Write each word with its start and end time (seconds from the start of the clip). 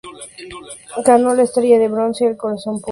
Ganó 1.05 1.35
la 1.35 1.43
Estrella 1.43 1.77
de 1.77 1.87
Bronce 1.87 2.23
y 2.23 2.27
el 2.29 2.35
Corazón 2.35 2.73
Púrpura. 2.73 2.79